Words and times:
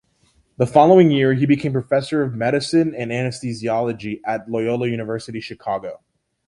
The 0.57 0.65
following 0.65 1.11
year 1.11 1.35
he 1.35 1.45
became 1.45 1.73
Professor 1.73 2.23
of 2.23 2.33
Medicine 2.33 2.95
and 2.95 3.11
Anesthesiology 3.11 4.21
at 4.25 4.49
Loyola 4.49 4.87
University 4.87 5.39
Chicago. 5.39 6.01